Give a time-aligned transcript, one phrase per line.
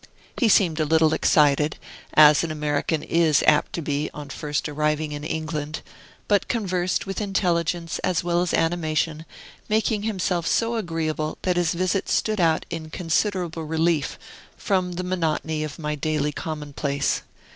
[0.35, 1.77] He seemed a little excited,
[2.15, 5.81] as an American is apt to be on first arriving in England,
[6.27, 9.27] but conversed with intelligence as well as animation,
[9.69, 14.17] making himself so agreeable that his visit stood out in considerable relief
[14.57, 17.21] from the monotony of my daily commonplace.